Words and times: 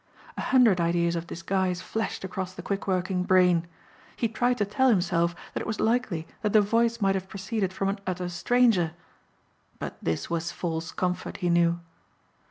A 0.35 0.41
hundred 0.41 0.81
ideas 0.81 1.15
of 1.15 1.27
disguise 1.27 1.79
flashed 1.79 2.23
across 2.23 2.55
the 2.55 2.63
quick 2.63 2.87
working 2.87 3.21
brain. 3.21 3.67
He 4.15 4.27
tried 4.27 4.57
to 4.57 4.65
tell 4.65 4.89
himself 4.89 5.35
that 5.53 5.61
it 5.61 5.67
was 5.67 5.79
likely 5.79 6.25
that 6.41 6.53
the 6.53 6.61
voice 6.61 7.01
might 7.01 7.13
have 7.13 7.29
proceeded 7.29 7.71
from 7.71 7.87
an 7.87 7.99
utter 8.07 8.27
stranger. 8.27 8.93
But 9.77 9.97
this 10.01 10.27
was 10.27 10.51
false 10.51 10.91
comfort 10.91 11.37
he 11.37 11.51
knew. 11.51 11.81